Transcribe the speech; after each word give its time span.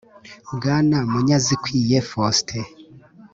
Bwana 0.55 0.97
munyazikwiye 1.11 1.97
faustin 2.09 2.65